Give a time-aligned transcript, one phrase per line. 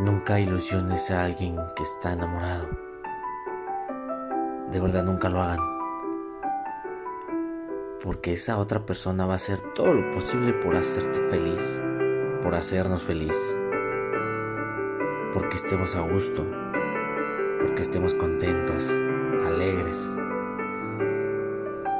[0.00, 2.68] Nunca ilusiones a alguien que está enamorado.
[4.72, 5.60] De verdad nunca lo hagan.
[8.02, 11.80] Porque esa otra persona va a hacer todo lo posible por hacerte feliz,
[12.42, 13.36] por hacernos feliz.
[15.32, 16.44] Porque estemos a gusto,
[17.60, 18.90] porque estemos contentos,
[19.46, 20.10] alegres.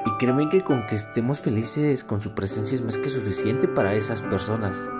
[0.04, 3.94] Y créeme que con que estemos felices con su presencia es más que suficiente para
[3.94, 4.90] esas personas.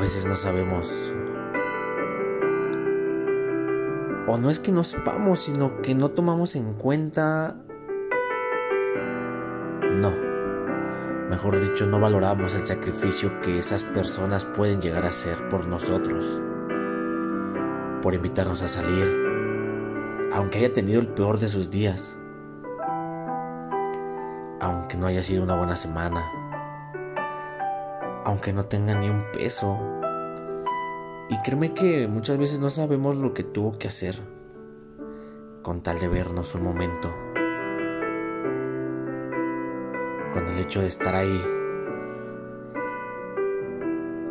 [0.00, 0.90] Veces no sabemos.
[4.26, 7.56] O no es que no sepamos, sino que no tomamos en cuenta...
[9.92, 10.10] No.
[11.28, 16.40] Mejor dicho, no valoramos el sacrificio que esas personas pueden llegar a hacer por nosotros.
[18.02, 20.30] Por invitarnos a salir.
[20.32, 22.16] Aunque haya tenido el peor de sus días
[24.60, 26.22] aunque no haya sido una buena semana,
[28.24, 29.78] aunque no tenga ni un peso.
[31.28, 34.20] Y créeme que muchas veces no sabemos lo que tuvo que hacer
[35.62, 37.14] con tal de vernos un momento.
[40.32, 41.40] Con el hecho de estar ahí.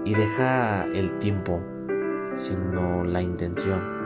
[0.06, 1.62] Y deja el tiempo,
[2.36, 4.00] sino la intención.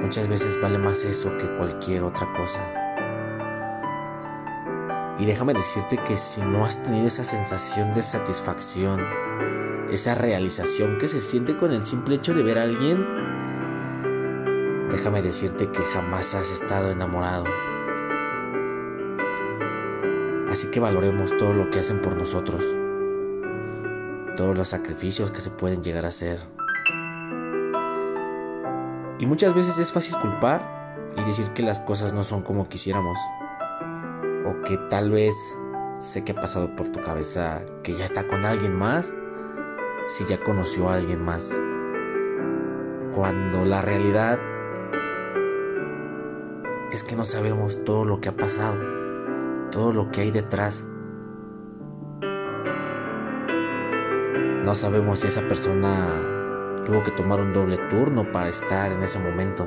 [0.00, 2.85] Muchas veces vale más eso que cualquier otra cosa.
[5.18, 9.00] Y déjame decirte que si no has tenido esa sensación de satisfacción,
[9.90, 13.06] esa realización que se siente con el simple hecho de ver a alguien,
[14.90, 17.44] déjame decirte que jamás has estado enamorado.
[20.50, 22.62] Así que valoremos todo lo que hacen por nosotros,
[24.36, 26.40] todos los sacrificios que se pueden llegar a hacer.
[29.18, 30.60] Y muchas veces es fácil culpar
[31.16, 33.18] y decir que las cosas no son como quisiéramos
[34.46, 35.34] o que tal vez
[35.98, 39.12] sé que ha pasado por tu cabeza que ya está con alguien más,
[40.06, 41.58] si ya conoció a alguien más.
[43.14, 44.38] Cuando la realidad
[46.92, 48.76] es que no sabemos todo lo que ha pasado,
[49.70, 50.86] todo lo que hay detrás.
[54.64, 55.94] No sabemos si esa persona
[56.84, 59.66] tuvo que tomar un doble turno para estar en ese momento.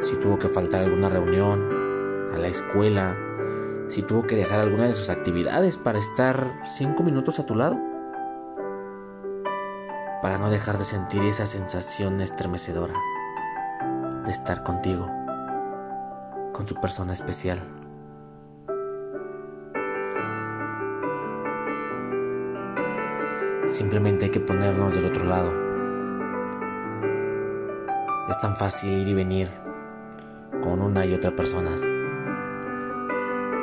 [0.00, 1.71] Si tuvo que faltar alguna reunión,
[2.32, 3.16] a la escuela,
[3.88, 7.78] si tuvo que dejar alguna de sus actividades para estar cinco minutos a tu lado,
[10.22, 12.94] para no dejar de sentir esa sensación estremecedora
[14.24, 15.10] de estar contigo,
[16.52, 17.58] con su persona especial.
[23.66, 25.52] Simplemente hay que ponernos del otro lado.
[28.28, 29.48] Es tan fácil ir y venir
[30.62, 31.70] con una y otra persona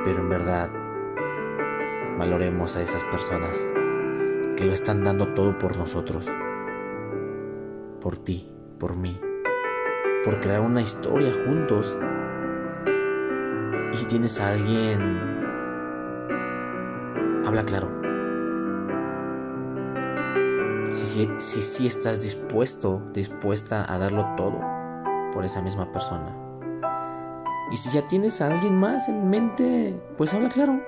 [0.05, 0.69] pero en verdad
[2.17, 3.57] valoremos a esas personas
[4.55, 6.29] que lo están dando todo por nosotros,
[8.01, 9.19] por ti, por mí,
[10.23, 11.97] por crear una historia juntos.
[13.93, 14.99] Y si tienes a alguien,
[17.45, 17.89] habla claro.
[20.91, 24.59] Si si, si estás dispuesto, dispuesta a darlo todo
[25.31, 26.48] por esa misma persona.
[27.71, 30.81] Y si ya tienes a alguien más en mente, pues habla claro.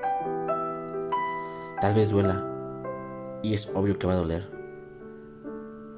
[1.80, 2.44] Tal vez duela.
[3.44, 4.50] Y es obvio que va a doler.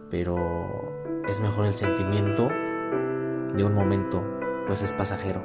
[0.10, 0.38] Pero
[1.28, 2.50] es mejor el sentimiento
[3.56, 4.24] de un momento,
[4.68, 5.44] pues es pasajero.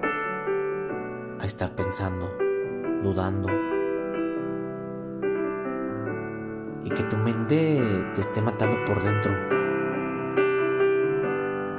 [1.40, 2.36] A estar pensando,
[3.02, 3.48] dudando.
[6.82, 7.80] Y que tu mente
[8.14, 9.32] te esté matando por dentro.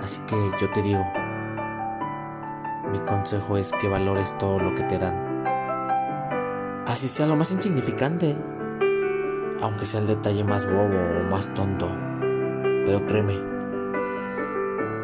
[0.01, 1.03] Así que yo te digo,
[2.91, 5.43] mi consejo es que valores todo lo que te dan.
[6.87, 8.35] Así sea lo más insignificante,
[9.61, 11.87] aunque sea el detalle más bobo o más tonto.
[12.85, 13.39] Pero créeme,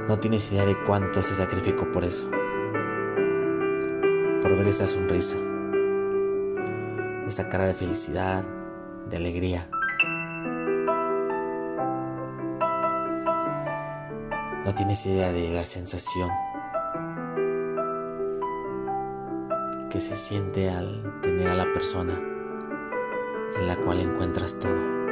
[0.07, 2.29] no tienes idea de cuánto se sacrificó por eso.
[4.41, 5.37] Por ver esa sonrisa,
[7.27, 8.43] esa cara de felicidad,
[9.09, 9.69] de alegría.
[14.65, 16.31] No tienes idea de la sensación
[19.95, 22.19] que se siente al tener a la persona
[23.57, 25.04] en la cual encuentras todo.